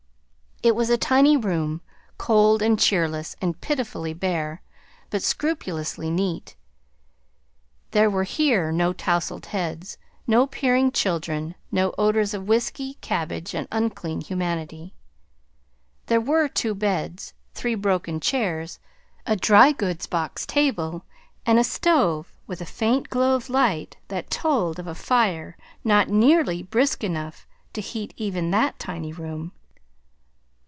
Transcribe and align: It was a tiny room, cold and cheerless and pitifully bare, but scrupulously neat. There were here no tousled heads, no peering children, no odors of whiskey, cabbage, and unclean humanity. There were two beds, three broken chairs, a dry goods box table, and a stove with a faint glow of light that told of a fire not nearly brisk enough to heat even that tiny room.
It 0.63 0.75
was 0.75 0.91
a 0.91 0.95
tiny 0.97 1.35
room, 1.35 1.81
cold 2.19 2.61
and 2.61 2.77
cheerless 2.79 3.35
and 3.41 3.59
pitifully 3.59 4.13
bare, 4.13 4.61
but 5.09 5.23
scrupulously 5.23 6.11
neat. 6.11 6.55
There 7.89 8.11
were 8.11 8.25
here 8.25 8.71
no 8.71 8.93
tousled 8.93 9.47
heads, 9.47 9.97
no 10.27 10.45
peering 10.45 10.91
children, 10.91 11.55
no 11.71 11.95
odors 11.97 12.35
of 12.35 12.47
whiskey, 12.47 12.99
cabbage, 13.01 13.55
and 13.55 13.67
unclean 13.71 14.21
humanity. 14.21 14.93
There 16.05 16.21
were 16.21 16.47
two 16.47 16.75
beds, 16.75 17.33
three 17.55 17.73
broken 17.73 18.19
chairs, 18.19 18.77
a 19.25 19.35
dry 19.35 19.71
goods 19.71 20.05
box 20.05 20.45
table, 20.45 21.05
and 21.43 21.57
a 21.57 21.63
stove 21.63 22.31
with 22.45 22.61
a 22.61 22.67
faint 22.67 23.09
glow 23.09 23.35
of 23.35 23.49
light 23.49 23.97
that 24.09 24.29
told 24.29 24.77
of 24.77 24.85
a 24.85 24.93
fire 24.93 25.57
not 25.83 26.07
nearly 26.09 26.61
brisk 26.61 27.03
enough 27.03 27.47
to 27.73 27.81
heat 27.81 28.13
even 28.15 28.51
that 28.51 28.77
tiny 28.77 29.11
room. 29.11 29.53